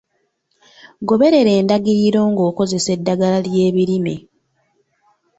Goberera 1.09 1.51
endagiriro 1.59 2.21
ng'okozesa 2.31 2.89
eddagala 2.97 3.37
ly'ebirime. 3.45 4.15